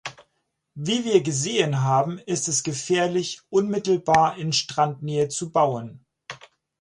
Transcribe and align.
Wie 0.73 1.05
wir 1.05 1.21
gesehen 1.21 1.83
haben, 1.83 2.17
ist 2.17 2.47
es 2.47 2.63
gefährlich, 2.63 3.41
unmittelbar 3.51 4.35
in 4.35 4.51
Strandnähe 4.51 5.27
zu 5.29 5.51
bauen. 5.51 6.07